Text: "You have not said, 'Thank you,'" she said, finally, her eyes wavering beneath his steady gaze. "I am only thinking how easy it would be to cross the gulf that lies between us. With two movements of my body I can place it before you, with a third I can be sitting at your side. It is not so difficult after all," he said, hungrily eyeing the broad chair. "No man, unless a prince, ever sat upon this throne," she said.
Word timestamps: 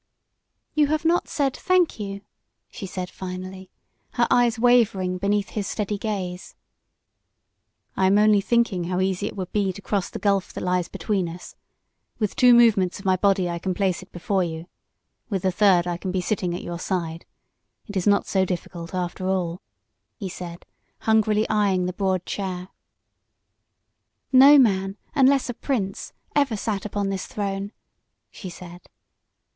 "You 0.73 0.87
have 0.87 1.05
not 1.05 1.27
said, 1.27 1.53
'Thank 1.55 1.99
you,'" 1.99 2.21
she 2.71 2.87
said, 2.87 3.11
finally, 3.11 3.69
her 4.13 4.25
eyes 4.31 4.57
wavering 4.57 5.19
beneath 5.19 5.49
his 5.49 5.67
steady 5.67 5.99
gaze. 5.99 6.55
"I 7.95 8.07
am 8.07 8.17
only 8.17 8.41
thinking 8.41 8.85
how 8.85 8.99
easy 8.99 9.27
it 9.27 9.35
would 9.35 9.51
be 9.51 9.71
to 9.71 9.79
cross 9.79 10.09
the 10.09 10.17
gulf 10.17 10.53
that 10.53 10.63
lies 10.63 10.87
between 10.87 11.29
us. 11.29 11.55
With 12.17 12.35
two 12.35 12.51
movements 12.55 12.97
of 12.97 13.05
my 13.05 13.15
body 13.15 13.47
I 13.47 13.59
can 13.59 13.75
place 13.75 14.01
it 14.01 14.11
before 14.11 14.43
you, 14.43 14.65
with 15.29 15.45
a 15.45 15.51
third 15.51 15.85
I 15.85 15.97
can 15.97 16.11
be 16.11 16.19
sitting 16.19 16.55
at 16.55 16.63
your 16.63 16.79
side. 16.79 17.27
It 17.85 17.95
is 17.95 18.07
not 18.07 18.25
so 18.25 18.43
difficult 18.43 18.95
after 18.95 19.27
all," 19.27 19.61
he 20.17 20.29
said, 20.29 20.65
hungrily 21.01 21.47
eyeing 21.47 21.85
the 21.85 21.93
broad 21.93 22.25
chair. 22.25 22.69
"No 24.31 24.57
man, 24.57 24.97
unless 25.13 25.47
a 25.47 25.53
prince, 25.53 26.11
ever 26.35 26.57
sat 26.57 26.85
upon 26.85 27.09
this 27.09 27.27
throne," 27.27 27.71
she 28.31 28.49
said. 28.49 28.89